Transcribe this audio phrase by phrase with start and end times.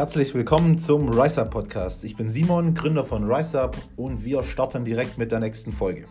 [0.00, 2.04] Herzlich willkommen zum RiseUp Podcast.
[2.04, 6.08] Ich bin Simon, Gründer von RiseUp und wir starten direkt mit der nächsten Folge.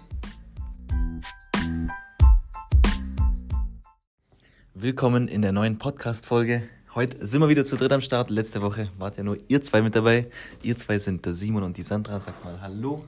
[4.75, 6.70] Willkommen in der neuen Podcast-Folge.
[6.94, 8.30] Heute sind wir wieder zu dritt am Start.
[8.30, 10.30] Letzte Woche wart ja nur ihr zwei mit dabei.
[10.62, 12.20] Ihr zwei sind der Simon und die Sandra.
[12.20, 13.08] Sag mal Hallo.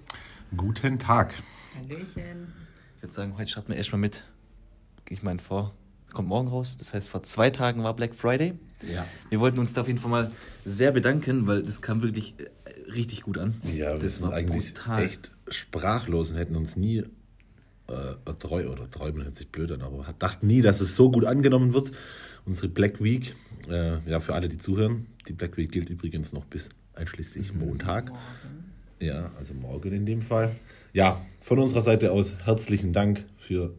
[0.58, 1.36] Guten Tag.
[1.78, 2.56] Hallöchen.
[2.96, 4.24] Ich würde sagen, heute starten wir erstmal mit.
[5.10, 5.76] Ich meine, vor,
[6.14, 6.76] kommt morgen raus.
[6.78, 8.54] Das heißt, vor zwei Tagen war Black Friday.
[8.92, 9.06] Ja.
[9.30, 10.32] Wir wollten uns da auf jeden Fall mal
[10.66, 13.62] sehr bedanken, weil das kam wirklich äh, richtig gut an.
[13.64, 15.04] Ja, wir das sind eigentlich brutal.
[15.04, 17.04] echt sprachlos und hätten uns nie
[17.88, 21.26] äh, treu oder träumen hört sich blöd an, aber dachten nie, dass es so gut
[21.26, 21.92] angenommen wird.
[22.46, 23.36] Unsere Black Week,
[23.70, 28.12] äh, ja, für alle, die zuhören, die Black Week gilt übrigens noch bis einschließlich Montag.
[29.00, 30.56] Ja, also morgen in dem Fall.
[30.94, 33.74] Ja, von unserer Seite aus herzlichen Dank für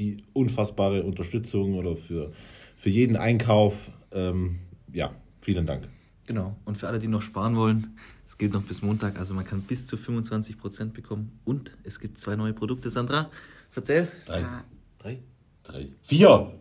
[0.00, 2.32] die unfassbare Unterstützung oder für,
[2.74, 3.90] für jeden Einkauf.
[4.12, 4.58] Ähm,
[4.92, 5.86] ja, vielen Dank.
[6.26, 6.56] Genau.
[6.64, 9.18] Und für alle, die noch sparen wollen, es gilt noch bis Montag.
[9.18, 11.38] Also man kann bis zu 25% bekommen.
[11.44, 12.88] Und es gibt zwei neue Produkte.
[12.90, 13.30] Sandra,
[13.74, 14.08] erzähl.
[14.26, 14.42] Drei.
[14.42, 14.64] Ah.
[14.98, 15.18] Drei?
[15.62, 15.88] Drei.
[16.02, 16.52] Vier!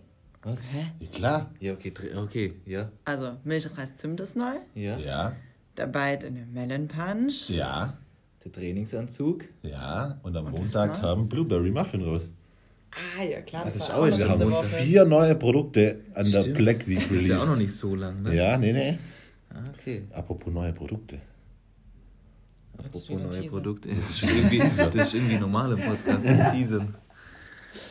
[0.41, 0.59] Was?
[0.71, 0.91] Hä?
[0.99, 1.51] Ja, klar.
[1.59, 2.91] Ja, okay, drei, okay, ja.
[3.03, 4.55] Also, Milchreis Zimt ist neu.
[4.73, 4.97] Ja.
[4.97, 5.35] Ja,
[5.77, 7.49] Der Bite in dem Melon Punch.
[7.49, 7.97] ja.
[8.45, 9.43] Der Trainingsanzug.
[9.63, 12.31] Ja, und am Und Montag kam Blueberry Muffin raus.
[12.91, 13.65] Ah, ja, klar.
[13.65, 16.31] Das Das, ist war auch auch jetzt noch Wir diese haben vier neue Produkte an
[16.31, 16.57] der Stimmt.
[16.57, 18.35] Black Week Das ist ja auch noch nicht so lang, ne?
[18.35, 18.97] Ja, nee, nee.
[19.51, 20.03] Ah, okay.
[20.11, 21.19] Apropos neue Produkte.
[22.77, 23.43] Apropos neue.
[23.43, 23.89] Produkte.
[23.89, 26.25] Das ist irgendwie, das ist irgendwie normal im Podcast.
[26.51, 26.95] Teasern.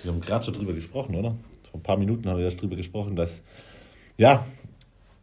[0.02, 1.36] Wir haben gerade schon drüber gesprochen, oder?
[1.70, 3.42] Vor ein paar Minuten haben wir erst drüber gesprochen, dass,
[4.16, 4.44] ja,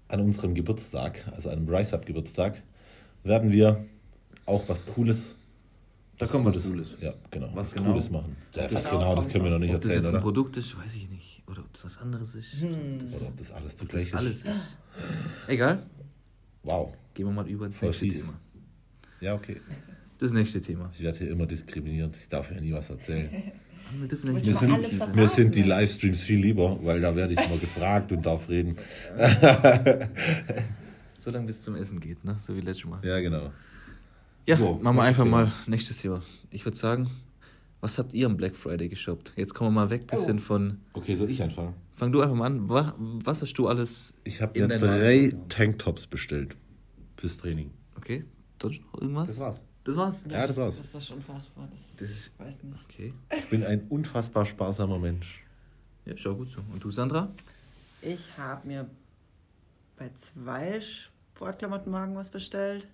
[0.08, 2.62] an unserem Geburtstag, also einem Rise-Up-Geburtstag,
[3.24, 3.84] werden wir
[4.46, 5.36] auch was Cooles.
[6.18, 6.96] Da kommt was Cooles.
[7.02, 7.50] Ja, genau.
[7.54, 7.92] Was genau?
[7.92, 8.38] Cooles machen.
[8.54, 10.22] Das was genau das können wir noch nicht Ob das erzählen, jetzt ein oder?
[10.24, 11.44] Produkt ist, weiß ich nicht.
[11.48, 12.54] Oder ob das was anderes ist.
[12.62, 12.98] Hm.
[13.16, 14.46] Oder ob das alles Ob zugleich das alles ist.
[14.46, 14.78] ist.
[15.48, 15.84] Egal.
[16.64, 16.94] Wow.
[17.14, 18.08] Gehen wir mal über ins Voll nächste.
[18.08, 18.34] Thema.
[19.20, 19.62] Ja, okay.
[20.20, 20.90] Das nächste Thema.
[20.94, 22.16] Ich werde hier immer diskriminiert.
[22.16, 23.30] Ich darf ja nie was erzählen.
[24.00, 27.40] Wir dürfen nicht Mir sind, mir sind die Livestreams viel lieber, weil da werde ich
[27.40, 28.76] immer gefragt und darf reden.
[31.14, 32.38] So lange bis zum Essen geht, ne?
[32.40, 33.04] So wie letztes Mal.
[33.04, 33.52] Ja, genau.
[34.48, 35.46] Ja, So, machen wir einfach Thema.
[35.46, 36.22] mal nächstes Thema.
[36.52, 37.10] Ich würde sagen,
[37.82, 39.34] was habt ihr am Black Friday geshoppt?
[39.36, 40.42] Jetzt kommen wir mal weg, bisschen Oh.
[40.42, 40.80] von.
[40.94, 41.74] Okay, soll ich anfangen?
[41.96, 42.70] Fang du einfach mal an.
[42.70, 44.14] Wa- Was hast du alles?
[44.24, 46.56] Ich habe in mir drei Tanktops bestellt
[47.18, 47.72] fürs Training.
[47.98, 48.26] Okay,
[48.62, 49.40] sonst noch irgendwas?
[49.40, 49.64] war's.
[49.84, 50.24] Das war's?
[50.30, 50.78] Ja, das war's.
[50.78, 51.68] Das ist schon unfassbar.
[51.72, 52.78] Das, Das ist- weiß nicht.
[52.90, 53.14] Okay.
[53.38, 55.44] Ich bin ein unfassbar sparsamer Mensch.
[56.06, 56.60] Ja, schau gut so.
[56.74, 57.32] Und du, Sandra?
[58.02, 58.90] Ich habe mir
[59.98, 62.88] bei zwei Sportklamottenwagen was bestellt.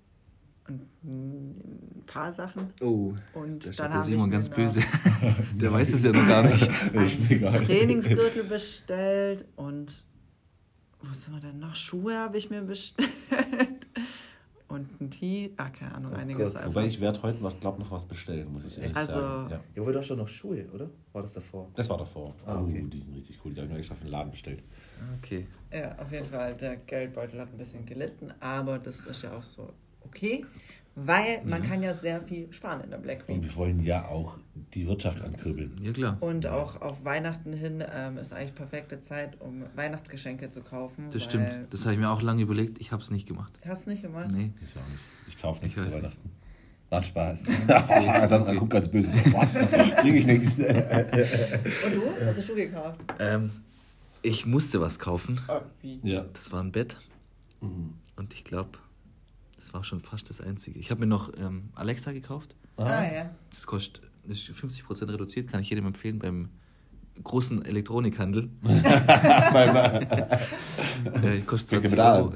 [0.68, 2.72] Und ein paar Sachen.
[2.82, 4.82] Oh, Und da dann der Simon ganz böse.
[5.56, 6.70] der weiß es ja noch gar nicht.
[6.94, 7.66] Einen.
[7.66, 10.06] Trainingsgürtel bestellt und
[11.02, 11.76] was haben wir denn noch?
[11.76, 13.10] Schuhe habe ich mir bestellt.
[14.68, 16.70] Und ein Tee, ah, keine Ahnung, einiges Gott, einfach.
[16.70, 19.50] Wobei ich werde heute noch, glaube noch was bestellen, muss ich ehrlich Also- sagen.
[19.52, 19.60] Ja.
[19.76, 20.90] Du hast doch noch Schuhe, oder?
[21.12, 21.70] War das davor?
[21.76, 22.34] Das war davor.
[22.46, 22.82] Ah, okay.
[22.86, 23.54] Oh, die sind richtig cool.
[23.54, 24.64] Die habe ich mir für den Laden bestellt.
[25.18, 25.46] Okay.
[25.74, 29.44] Ja, auf jeden Fall, der Geldbeutel hat ein bisschen gelitten, aber das ist ja auch
[29.44, 29.74] so
[30.14, 30.46] okay,
[30.96, 33.44] weil man kann ja sehr viel sparen in der Black Und Week.
[33.44, 34.38] wir wollen ja auch
[34.74, 35.80] die Wirtschaft ankurbeln.
[35.82, 36.18] Ja, klar.
[36.20, 41.06] Und auch auf Weihnachten hin ähm, ist eigentlich perfekte Zeit, um Weihnachtsgeschenke zu kaufen.
[41.12, 41.68] Das weil- stimmt.
[41.74, 42.80] Das habe ich mir auch lange überlegt.
[42.82, 43.54] Ich habe es nicht gemacht.
[43.66, 44.30] Hast du nicht gemacht?
[44.32, 44.52] Nee.
[44.62, 45.00] Ich auch nicht.
[45.30, 46.30] Ich kaufe nichts Ich zu Weihnachten.
[46.90, 47.44] Macht Spaß.
[48.30, 49.18] Sandra guckt ganz böse.
[49.34, 49.54] Was?
[50.02, 50.56] Krieg ich nichts.
[50.60, 50.66] Und
[51.96, 52.26] du?
[52.26, 53.00] Hast du gekauft?
[53.18, 53.50] Ähm,
[54.22, 55.40] ich musste was kaufen.
[55.48, 56.00] Oh, wie?
[56.04, 56.26] Ja.
[56.34, 56.98] Das war ein Bett.
[57.62, 58.72] Und ich glaube,
[59.62, 60.80] das war schon fast das Einzige.
[60.80, 62.56] Ich habe mir noch ähm, Alexa gekauft.
[62.78, 63.30] Ah, ja.
[63.52, 66.50] Das kostet das ist 50% reduziert, kann ich jedem empfehlen beim
[67.24, 68.50] großen Elektronikhandel.
[68.62, 69.76] Beim,
[71.24, 72.34] äh, kostet Fängt 20 ihr mit A Euro.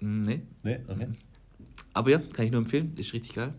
[0.00, 0.42] Mm, Nee.
[0.62, 1.08] nee, okay.
[1.92, 2.94] Aber ja, kann ich nur empfehlen.
[2.96, 3.54] Ist richtig geil.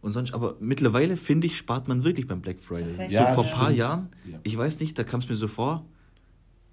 [0.00, 2.86] Und sonst, aber mittlerweile finde ich, spart man wirklich beim Black Friday.
[2.86, 3.18] Tatsächlich.
[3.18, 3.70] so Ja, vor ein paar.
[3.70, 4.38] Jahren, Ja.
[4.42, 5.84] ich weiß nicht, da kam es mir so vor,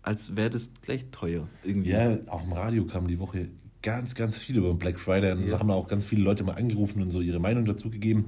[0.03, 1.47] als wäre das gleich teuer.
[1.63, 1.89] Irgendwie.
[1.89, 3.49] Ja, auch im Radio kam die Woche
[3.85, 5.31] ganz, ganz viel über den Black Friday.
[5.31, 5.59] Und Ja.
[5.59, 8.25] haben auch ganz viele Leute mal angerufen und so ihre Meinung dazu gegeben.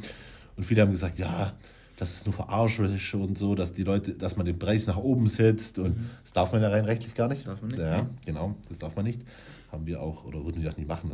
[0.55, 1.53] Und viele haben gesagt, ja,
[1.97, 5.27] das ist nur verarscherisch und so, dass die Leute, dass man den Preis nach oben
[5.27, 5.79] setzt.
[5.79, 7.45] Und das darf man ja rein rechtlich gar nicht.
[7.45, 7.49] Mhm.
[7.49, 9.23] Darf man nicht, Ja, genau, das darf man nicht.
[9.71, 11.11] Haben wir auch, oder würden wir auch nicht machen.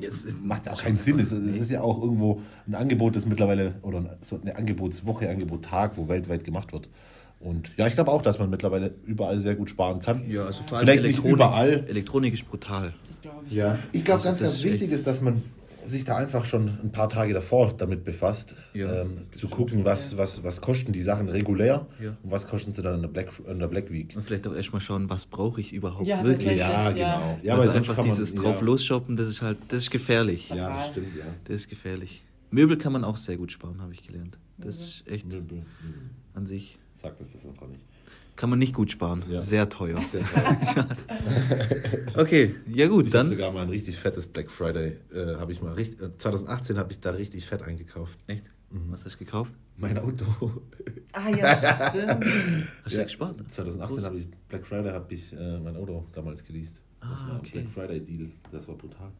[0.00, 1.18] Jetzt Das macht ja auch keinen Sinn.
[1.18, 5.96] Es, es ist ja auch irgendwo ein Angebot, das mittlerweile, oder so eine Angebotswoche, Angebot-Tag,
[5.96, 6.88] wo weltweit gemacht wird.
[7.40, 10.28] Und ja, ich glaube auch, dass man mittlerweile überall sehr gut sparen kann.
[10.28, 11.84] Ja, also vor allem Vielleicht nicht Elektronik, überall.
[11.88, 12.94] Elektronik ist brutal.
[13.06, 13.52] Das glaube ich.
[13.54, 15.42] Ja, ich glaube, Also ganz, das ganz ist wichtig ist, dass man
[15.84, 20.18] sich da einfach schon ein paar Tage davor damit befasst, Ja, ähm, zu gucken, was,
[20.18, 22.10] was, was kosten die Sachen regulär Ja.
[22.22, 24.12] und was kosten sie dann in der Black, in der Black Week.
[24.14, 26.58] Und vielleicht auch erstmal schauen, was brauche ich überhaupt Ja, wirklich.
[26.58, 26.90] Ja, Ja.
[26.90, 27.38] genau.
[27.42, 28.42] Ja, also einfach kann man- dieses ja.
[28.42, 30.50] drauf losshoppen, das ist halt, das ist gefährlich.
[30.50, 30.88] Ja, das Total.
[30.90, 31.24] stimmt, ja.
[31.44, 32.24] Das ist gefährlich.
[32.50, 34.36] Möbel kann man auch sehr gut sparen, habe ich gelernt.
[34.58, 35.62] Das ist echt Möbel.
[36.34, 36.78] An sich.
[37.00, 37.80] Sagt das das einfach nicht.
[38.36, 39.24] Kann man nicht gut sparen.
[39.28, 39.40] Ja.
[39.40, 40.00] Sehr teuer.
[40.02, 41.06] Spaß.
[42.16, 43.26] okay, ja gut, Ich habe dann.
[43.26, 46.92] sogar mal ein richtig fettes Black Friday, äh, habe ich mal richtig, äh, 2018 habe
[46.92, 48.18] ich da richtig fett eingekauft.
[48.26, 48.44] Echt?
[48.70, 49.54] Was hast du gekauft?
[49.78, 50.26] Mein Auto.
[51.12, 51.56] Ah ja,
[51.90, 52.24] stimmt.
[52.84, 53.50] Hast du Ja, gespart?
[53.50, 54.04] 2018 Groß.
[54.04, 56.80] habe ich Black Friday habe ich äh, mein Auto damals geleast.
[57.00, 57.62] Das Ah, war okay.
[57.62, 58.30] Black Friday Deal.
[58.52, 59.10] Das war brutal.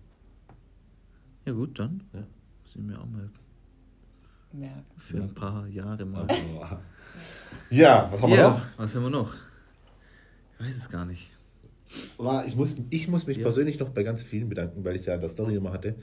[1.46, 2.02] Ja gut, dann.
[2.12, 2.20] Ja.
[2.20, 3.30] Muss ich mir auch mal
[4.58, 4.84] Merken.
[4.96, 6.26] für ein paar Jahre mal.
[7.70, 8.60] Ja, was haben wir Ja, noch?
[8.76, 9.34] was haben wir noch?
[10.60, 11.30] Ich weiß es gar nicht.
[12.46, 13.44] Ich, muss, ich muss mich Ja.
[13.44, 15.94] persönlich noch bei ganz vielen bedanken, weil ich ja in der Story immer hatte,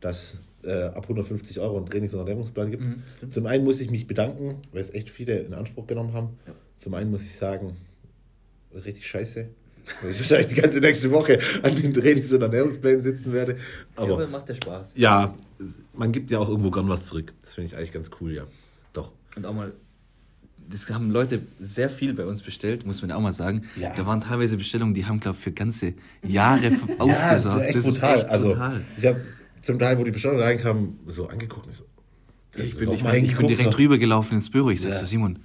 [0.00, 2.82] dass äh, ab 150 Euro ein Trainings- und Ernährungsplan gibt.
[2.82, 3.02] Mhm.
[3.30, 6.38] Zum einen muss ich mich bedanken, weil es echt viele in Anspruch genommen haben.
[6.46, 6.52] Ja.
[6.76, 7.76] Zum einen muss ich sagen,
[8.74, 9.48] richtig scheiße.
[10.02, 13.56] Weil ich wahrscheinlich die ganze nächste Woche an den Trainings- und Ernährungsplänen sitzen werde.
[13.96, 14.92] Aber, Aber macht ja Spaß.
[14.96, 15.34] ja,
[15.94, 17.32] man gibt ja auch irgendwo gern was zurück.
[17.42, 18.44] Das finde ich eigentlich ganz cool, ja.
[18.92, 19.12] Doch.
[19.36, 19.72] Und auch mal,
[20.68, 23.64] das haben Leute sehr viel bei uns bestellt, muss man auch mal sagen.
[23.76, 23.94] Ja.
[23.94, 27.76] Da waren teilweise Bestellungen, die haben, glaube ich, für ganze Jahre Ja, das ist echt
[27.76, 28.18] Das brutal.
[28.20, 28.84] echt also, brutal.
[28.96, 29.20] ich habe
[29.62, 31.84] zum Teil, wo die Bestellung reinkam, so angeguckt und ich so.
[32.56, 34.70] Ich ist bin, ich, mal bin, ich bin direkt rübergelaufen ins Büro.
[34.70, 34.98] Ich sag Ja.
[34.98, 35.38] so, Simon,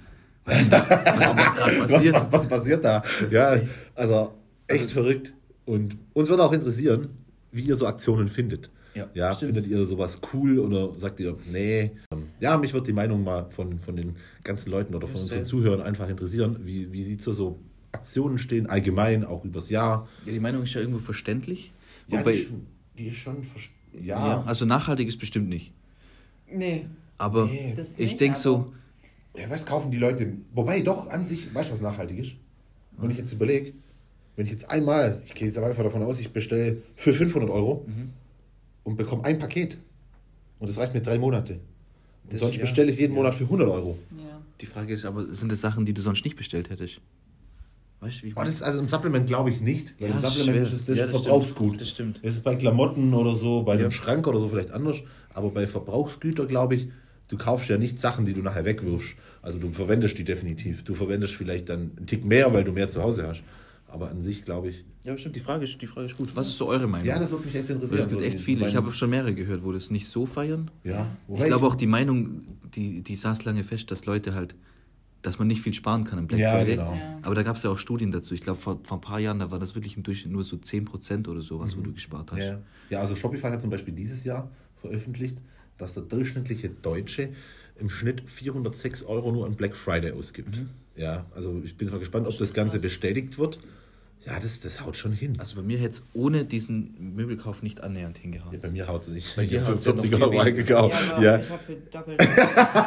[0.46, 2.32] was da, was was, passiert?
[2.32, 3.02] was, passiert da?
[3.30, 4.34] Ja, echt- also
[4.66, 5.34] echt verrückt.
[5.64, 7.08] Und uns würde auch interessieren,
[7.52, 8.70] wie ihr so Aktionen findet.
[8.94, 11.90] Ja, ja findet ihr sowas cool oder sagt ihr, nee?
[12.40, 15.44] Ja, mich wird die Meinung mal von, von den ganzen Leuten oder von unseren.
[15.44, 17.58] Zuhörern einfach interessieren, wie, wie die zu so
[17.92, 20.08] Aktionen stehen, allgemein, auch übers Jahr.
[20.24, 21.72] Ja, die Meinung ist ja irgendwo verständlich.
[22.08, 22.66] Ja, Wobei, die, ist schon,
[22.98, 23.36] die ist schon
[24.00, 24.26] ja.
[24.28, 25.72] ja, also nachhaltig ist bestimmt nicht.
[26.50, 26.86] Nee,
[27.18, 27.74] Aber Nee.
[27.98, 28.72] ich denke aber- so,
[29.38, 30.32] Ja, was kaufen die Leute?
[30.54, 32.32] Wobei doch an sich, weißt du, was nachhaltig ist?
[32.98, 33.72] Wenn ich jetzt überlege,
[34.36, 37.50] wenn ich jetzt einmal, ich gehe jetzt aber einfach davon aus, ich bestelle für 500
[37.50, 38.10] Euro Mhm.
[38.84, 39.76] und bekomme ein Paket
[40.58, 41.54] und das reicht mir drei Monate.
[42.24, 42.62] Und Das- sonst ja.
[42.62, 43.98] bestelle ich jeden Monat für 100 Euro.
[44.16, 44.22] ja.
[44.58, 46.98] die Frage ist aber, sind das Sachen, die du sonst nicht bestellt hättest?
[48.00, 50.22] Weißt du, wie ich das ist also im Supplement glaube ich nicht, weil Ja, im
[50.24, 50.62] ist Supplement schwer.
[50.62, 51.66] ist es das Ja, ist das Verbrauchsgut.
[51.74, 51.80] stimmt.
[51.82, 52.20] Das stimmt.
[52.24, 53.82] Das ist bei Klamotten oder so, bei Ja.
[53.82, 54.96] dem Schrank oder so vielleicht anders,
[55.34, 56.88] aber bei Verbrauchsgütern glaube ich,
[57.28, 59.16] du kaufst ja nicht Sachen, die du nachher wegwirfst.
[59.42, 60.82] Also du verwendest die definitiv.
[60.84, 63.42] Du verwendest vielleicht dann einen Tick mehr, weil du mehr zu Hause hast.
[63.88, 64.84] Aber an sich glaube ich.
[65.04, 66.34] Ja, stimmt, die Frage, ist, die Frage ist gut.
[66.34, 67.06] Was ist so eure Meinung?
[67.06, 68.00] Ja, das würde mich echt interessieren.
[68.00, 68.66] es gibt so echt die- viele.
[68.66, 70.70] Ich habe schon mehrere gehört, wo das nicht so feiern.
[70.82, 72.42] Ja, Ich glaube auch die Meinung,
[72.74, 74.56] die, die saß lange fest, dass Leute halt,
[75.22, 76.76] dass man nicht viel sparen kann im Black Ja, Friday.
[76.76, 76.92] genau.
[76.92, 77.18] Ja.
[77.22, 78.34] Aber da gab es ja auch Studien dazu.
[78.34, 80.56] Ich glaube, vor, vor ein paar Jahren, da war das wirklich im Durchschnitt nur so
[80.56, 82.38] 10% oder sowas, wo du gespart hast.
[82.40, 82.58] Ja.
[82.90, 84.50] ja, also Shopify hat zum Beispiel dieses Jahr
[84.80, 85.36] veröffentlicht,
[85.78, 87.28] dass der durchschnittliche Deutsche
[87.78, 90.56] im Schnitt 406 Euro nur an Black Friday ausgibt.
[90.56, 90.70] Mhm.
[90.96, 93.58] Ja, also ich bin mal gespannt, ob das Ganze bestätigt wird.
[94.24, 95.34] Ja, das, das haut schon hin.
[95.38, 98.52] Also bei mir hätte es ohne diesen Möbelkauf nicht annähernd hingehauen.
[98.54, 99.36] Ja, bei mir haut es nicht.
[99.36, 100.44] Bei Ich dir ja noch 40 viel Euro weniger.
[100.46, 100.94] eingekauft.
[101.00, 102.20] Ja, aber Ja, ich habe für doppelt.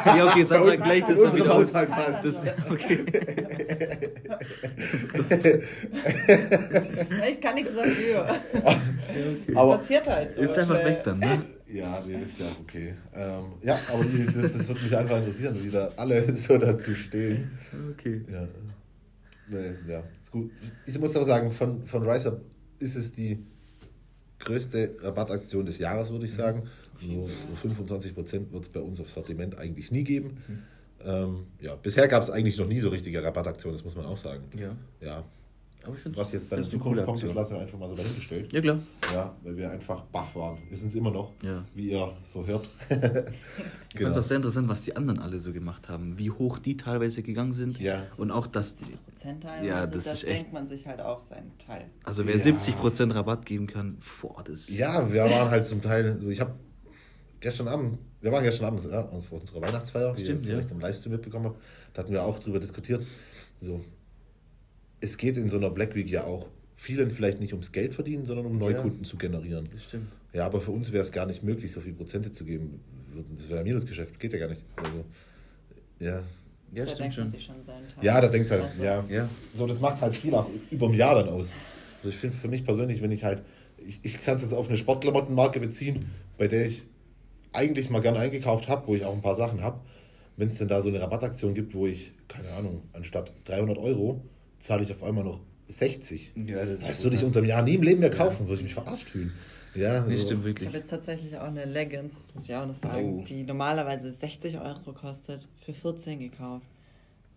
[0.04, 1.48] Ja, okay, Sandra, uns- gleich das dann uns wieder.
[1.54, 2.54] Haushalt passt Das, das.
[2.70, 2.98] okay.
[7.30, 8.36] ich kann nichts dafür.
[9.54, 10.40] aber, Passiert halt so.
[10.40, 10.92] Ist einfach schnell.
[10.94, 11.42] weg dann, ne?
[11.72, 12.94] Ja, nee, das ist ja okay.
[13.14, 16.94] Ähm, ja, aber die, das, das würde mich einfach interessieren, wie da alle so dazu
[16.94, 17.50] stehen.
[17.92, 18.22] Okay.
[18.30, 18.48] Ja,
[19.48, 20.50] nee, ja ist gut.
[20.86, 22.40] Ich muss aber sagen, von, von RiseUp
[22.78, 23.38] ist es die
[24.38, 26.62] größte Rabattaktion des Jahres, würde ich sagen.
[27.02, 30.38] Nur, nur 25% wird es bei uns aufs Sortiment eigentlich nie geben.
[31.02, 34.18] Ähm, ja, bisher gab es eigentlich noch nie so richtige Rabattaktionen, das muss man auch
[34.18, 34.44] sagen.
[34.58, 34.76] Ja.
[35.00, 35.24] Ja,
[35.84, 37.94] Aber ich finde was jetzt dann in Zukunft kommt, das lassen wir einfach mal so
[37.94, 38.52] dahingestellt.
[38.52, 38.78] Ja, klar.
[39.14, 40.58] Ja, weil wir einfach baff waren.
[40.68, 41.64] Wir sind es immer noch, Ja.
[41.74, 42.68] wie ihr so hört.
[43.92, 44.18] Ich fand es Genau.
[44.18, 46.16] auch sehr interessant, was die anderen alle so gemacht haben.
[46.18, 47.80] Wie hoch die teilweise gegangen sind.
[47.80, 47.98] Ja.
[48.18, 48.84] Und auch, dass die.
[49.06, 49.66] Prozentteil.
[49.66, 51.86] Ja, das das ist echt- denkt man sich halt auch seinen Teil.
[52.04, 52.40] Also wer Ja.
[52.40, 56.52] 70% Rabatt geben kann, boah, das Ja, wir waren halt zum Teil, so ich habe
[57.40, 60.56] gestern Abend, wir waren gestern Abend ja, vor unserer Weihnachtsfeier, wie Stimmt, ihr ja.
[60.58, 61.60] vielleicht im Livestream mitbekommen habt,
[61.94, 63.04] da hatten wir auch drüber diskutiert.
[63.60, 63.80] So,
[65.00, 68.24] es geht in so einer Black Week ja auch vielen vielleicht nicht ums Geld verdienen,
[68.24, 69.68] sondern um Neukunden zu generieren.
[69.72, 70.08] Das stimmt.
[70.32, 72.80] Ja, aber für uns wäre es gar nicht möglich, so viel Prozente zu geben.
[73.36, 74.62] Das wäre ein Minusgeschäft, das geht ja gar nicht.
[74.76, 75.04] Also,
[75.98, 76.22] ja.
[76.72, 77.28] Ja, da stimmt denkt man schon.
[77.30, 78.04] sich schon seinen Teil.
[78.04, 79.04] Ja, da denkt halt, Also, ja.
[79.08, 79.28] Ja.
[79.54, 81.54] So, das macht halt viel auch über ein Jahr dann aus.
[81.98, 83.42] Also ich finde für mich persönlich, wenn ich halt,
[83.84, 86.06] ich, ich kann es jetzt auf eine Sportklamottenmarke beziehen,
[86.38, 86.84] bei der ich
[87.52, 89.80] eigentlich mal gerne eingekauft habe, wo ich auch ein paar Sachen habe.
[90.36, 94.22] Wenn es denn da so eine Rabattaktion gibt, wo ich, keine Ahnung, anstatt 300 Euro
[94.60, 96.32] zahle ich auf einmal noch 60.
[96.46, 98.64] Ja, das Das würde ich unter dem Jahr nie im Leben mehr kaufen, würde ich
[98.64, 99.32] mich verarscht fühlen.
[99.74, 100.26] Ja, Nee, so.
[100.26, 100.68] stimmt Ich wirklich.
[100.68, 103.24] habe jetzt tatsächlich auch eine Leggings, das muss ich auch noch sagen, Oh.
[103.24, 106.66] die normalerweise 60 Euro kostet, für 14 gekauft.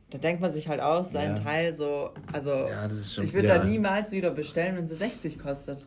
[0.09, 1.43] Da denkt man sich halt aus, seinen Ja.
[1.43, 3.59] Teil so, also Ja, das ist schon- ich würde ja.
[3.59, 5.85] da niemals wieder bestellen, wenn sie 60 kostet.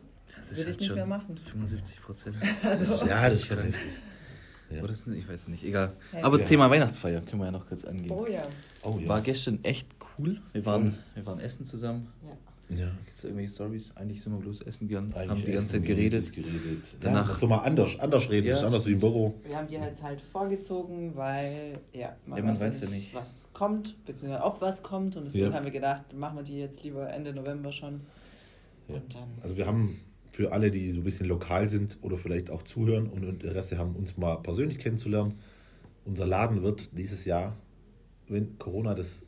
[0.49, 1.37] Das Würde ich halt nicht schon mehr machen.
[1.49, 2.35] 75 Prozent.
[2.63, 3.91] Also, Ja, das ist schon heftig.
[4.69, 4.83] Ja.
[4.83, 5.93] Oder sind ich weiß es nicht, egal.
[6.21, 6.45] Aber Ja.
[6.45, 8.11] Thema Weihnachtsfeier können wir ja noch kurz angehen.
[8.11, 8.41] oh ja.
[8.83, 9.07] Oh ja.
[9.07, 9.87] War gestern echt
[10.19, 10.41] cool.
[10.53, 12.07] Wir waren, wir waren essen zusammen.
[12.23, 12.75] ja.
[12.75, 12.85] ja.
[13.05, 13.91] Gibt es irgendwelche Stories?
[13.95, 16.33] Eigentlich sind wir bloß essen gegangen, Eigentlich haben die ganze Zeit geredet.
[16.33, 16.83] geredet.
[16.99, 18.55] Danach- Ja, so mal anders, anders reden, Ja.
[18.57, 19.35] ist anders wie im Büro.
[19.47, 23.15] Wir haben die halt halt vorgezogen, weil ja, Ja, man weiß ja nicht.
[23.15, 25.15] was kommt, beziehungsweise ob was kommt.
[25.15, 25.53] Und deswegen Ja.
[25.53, 28.01] haben wir gedacht, machen wir die jetzt lieber Ende November schon.
[28.89, 28.95] Ja.
[28.95, 29.99] Und dann Also wir haben
[30.31, 33.95] für alle, die so ein bisschen lokal sind oder vielleicht auch zuhören und Interesse haben,
[33.95, 35.35] uns mal persönlich kennenzulernen,
[36.05, 37.55] unser Laden wird dieses Jahr,
[38.27, 39.23] wenn Corona das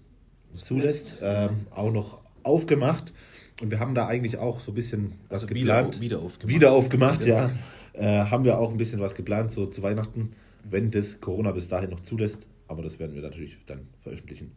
[0.54, 3.14] zulässt, ähm, auch noch aufgemacht.
[3.62, 6.00] Und wir haben da eigentlich auch so ein bisschen was Also wieder- geplant.
[6.02, 6.56] wieder aufgemacht.
[6.56, 7.52] Wieder aufgemacht, ja.
[7.94, 10.32] Äh, haben wir auch ein bisschen was geplant, so zu Weihnachten,
[10.64, 12.44] wenn das Corona bis dahin noch zulässt.
[12.68, 14.52] Aber das werden wir natürlich dann veröffentlichen.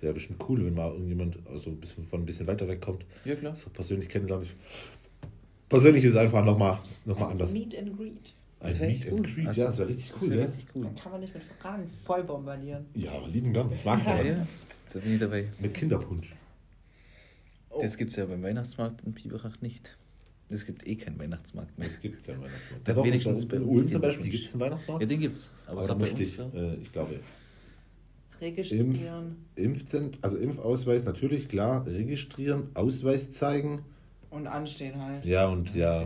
[0.00, 1.76] Wäre bestimmt cool, wenn mal irgendjemand also
[2.10, 3.04] von ein bisschen weiter weg kommt.
[3.24, 3.54] Ja, klar.
[3.54, 4.46] So persönlich kennenlernen.
[5.68, 7.52] Persönlich ist es einfach nochmal noch mal anders.
[7.52, 8.34] Meet and Greet.
[8.60, 9.26] Ein Das wär Meet echt and cool.
[9.34, 9.46] Greet.
[9.48, 10.46] Also, Ja, das wäre richtig Das cool, wäre ja.
[10.46, 10.84] richtig cool.
[10.84, 12.86] Dann kann man nicht mit Fragen voll bombardieren.
[12.94, 13.70] Ja, aber lieben Dank.
[13.72, 14.28] Ich mag Ja, sowas.
[14.28, 14.46] ja,
[14.92, 15.48] da bin ich dabei.
[15.58, 16.34] Mit Kinderpunsch.
[17.70, 17.78] Oh.
[17.80, 19.96] Das gibt es ja beim Weihnachtsmarkt in Biberach nicht.
[20.50, 21.88] Es gibt eh keinen Weihnachtsmarkt mehr.
[21.88, 22.88] Es gibt keinen Weihnachtsmarkt.
[22.88, 25.02] Ja, Doch, wenigstens in bei uns Ulm zum Beispiel gibt es einen Weihnachtsmarkt.
[25.02, 25.52] Ja, den gibt's.
[25.66, 26.48] aber Aber da musste uns ich, ja.
[26.54, 27.20] äh, ich glaube,
[28.40, 33.82] Registrieren Impfzent also Impfausweis natürlich, klar, registrieren, Ausweis zeigen.
[34.30, 35.24] Und anstehen halt.
[35.24, 36.04] Ja, und ja.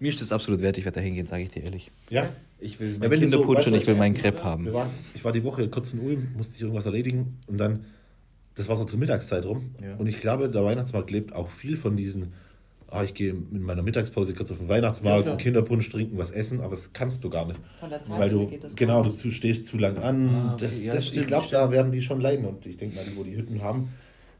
[0.00, 1.90] Mir ist das absolut wert, ich werde da hingehen, sage ich dir ehrlich.
[2.10, 4.72] Ja, Ich will Ja, meinen wenn so- Kinderpunsch weißt und ich will meinen Crepe haben.
[4.72, 7.84] waren, ich war die Woche kurz in Ulm, musste ich irgendwas erledigen und dann,
[8.54, 9.70] das war so zur Mittagszeit rum.
[9.82, 9.96] Ja.
[9.96, 12.32] Und ich glaube, der Weihnachtsmarkt lebt auch viel von diesen,
[12.88, 16.60] ah, ich gehe in meiner Mittagspause kurz auf den Weihnachtsmarkt, Ja, Kinderpunsch trinken, was essen,
[16.60, 17.60] aber das kannst du gar nicht.
[17.80, 20.28] Von der Zeit Weil her du, geht das genau, gar du stehst zu lang an.
[20.28, 20.64] Ah, okay.
[20.64, 22.44] das, Ja, das, stimmt, ich glaube, da werden die schon leiden.
[22.46, 23.88] Und ich denke mal, die, wo die Hütten haben,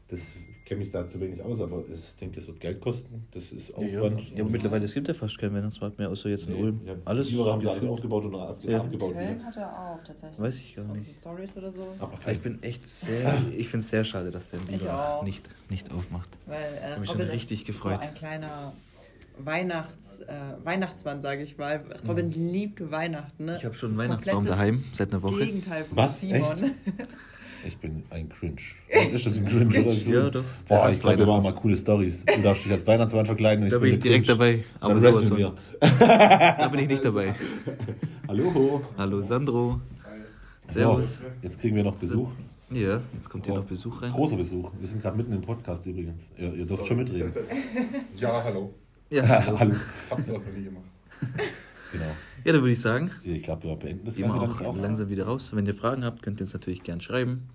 [0.07, 3.27] das ich kenne mich da zu wenig aus, aber ich denke, das wird Geld kosten.
[3.31, 4.31] Das ist Ja, Aufwand.
[4.35, 6.81] ja, aber mittlerweile es gibt ja fast keinen Weihnachtsmarkt mehr, außer jetzt in Ulm.
[6.83, 7.91] Ja, Alles Die haben die alle gefühlt.
[7.91, 8.79] aufgebaut und ab, Ja.
[8.79, 9.45] abgebaut Köln wieder.
[9.45, 10.39] hat er auch, tatsächlich.
[10.39, 11.15] Weiß ich gar nicht.
[11.15, 11.85] Stories oder so.
[11.99, 15.23] Aber Ich bin echt sehr, ich finde es sehr schade, dass der Ich Biberach auch.
[15.23, 16.29] nicht, nicht aufmacht.
[16.47, 18.01] Weil äh, Hab mich schon richtig gefreut.
[18.01, 18.73] so ein kleiner
[19.37, 21.83] Weihnachts, äh, Weihnachtsmann, sage ich mal.
[22.07, 23.45] Robin liebt Weihnachten.
[23.45, 23.51] Ne?
[23.53, 23.57] Mhm.
[23.57, 25.45] Ich habe schon einen Weihnachtsbaum Komplettes daheim, seit einer Woche.
[25.45, 26.21] Gegenteil von Was?
[26.21, 26.55] Simon.
[27.67, 28.57] Ich bin ein Cringe.
[29.11, 29.93] Ist das ein Cringe oder?
[29.93, 30.43] Ja, doch.
[30.67, 32.23] Boah, Der ich glaube, wir machen mal coole Stories.
[32.23, 34.37] Du darfst dich als Weihnachtsmann verkleiden und Da ich bin ich direkt Cringe.
[34.37, 34.63] dabei.
[34.79, 35.37] Aber Dann sowas von.
[35.37, 35.53] wir.
[35.79, 37.33] Da bin ich nicht dabei.
[38.27, 38.83] Hallo.
[38.99, 39.81] Hallo Sandro.
[40.67, 41.21] So, Servus.
[41.41, 42.29] jetzt kriegen wir noch Besuch.
[42.69, 43.57] Ja, jetzt kommt hier Oh.
[43.57, 44.11] noch Besuch rein.
[44.11, 44.71] Großer Besuch.
[44.79, 46.21] Wir sind gerade mitten im Podcast übrigens.
[46.37, 47.33] Ihr, ihr dürft schon mitreden.
[48.15, 48.75] Ja, hallo.
[49.09, 49.23] Ja,
[49.59, 49.75] Hallo.
[50.09, 50.83] Hab sowas noch nie gemacht.
[51.91, 52.05] Genau.
[52.43, 55.25] ja dann würde ich sagen, Ich glaube, wir beenden das Ganze auch jetzt langsam wieder
[55.27, 55.51] raus.
[55.53, 57.47] Wenn ihr Fragen habt, könnt ihr uns natürlich gern schreiben.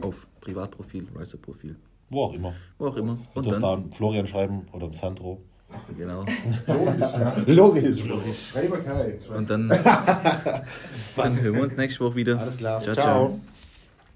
[0.00, 1.76] Auf Privatprofil, Riser-Profil,
[2.10, 2.54] Wo auch immer.
[2.78, 3.18] wo auch immer.
[3.34, 5.42] Und da dann, Florian schreiben oder Sandro.
[5.96, 6.24] genau.
[7.46, 8.06] Logisch, ja.
[8.06, 8.52] Logisch.
[8.52, 9.18] Kai.
[9.36, 9.84] Und dann, dann
[11.40, 12.40] hören wir uns nächste Woche wieder.
[12.40, 12.82] Alles klar.
[12.82, 13.04] Ciao, Ciao.
[13.04, 13.40] ciao.